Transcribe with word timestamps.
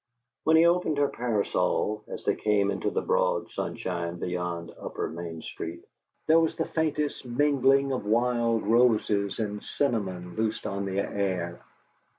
When 0.45 0.55
he 0.55 0.65
opened 0.65 0.97
her 0.97 1.09
parasol, 1.09 2.03
as 2.07 2.25
they 2.25 2.33
came 2.33 2.71
out 2.71 2.73
into 2.73 2.89
the 2.89 3.03
broad 3.03 3.51
sunshine 3.51 4.17
beyond 4.17 4.73
Upper 4.81 5.07
Main 5.07 5.43
Street, 5.43 5.85
there 6.25 6.39
was 6.39 6.55
the 6.55 6.65
faintest 6.65 7.23
mingling 7.23 7.91
of 7.91 8.03
wild 8.07 8.63
roses 8.65 9.37
and 9.37 9.63
cinnamon 9.63 10.33
loosed 10.35 10.65
on 10.65 10.85
the 10.85 10.97
air. 11.01 11.61